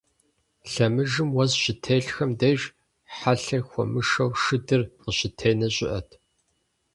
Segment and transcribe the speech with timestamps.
[0.71, 2.61] Лъэмыжым уэс щытелъхэм деж,
[3.15, 6.09] хьэлъэр хуэмышэу, шыдыр къыщытенэ щыӀэт.